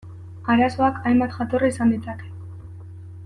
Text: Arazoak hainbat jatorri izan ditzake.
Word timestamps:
Arazoak 0.53 0.97
hainbat 1.09 1.37
jatorri 1.37 1.71
izan 1.73 1.93
ditzake. 1.97 2.31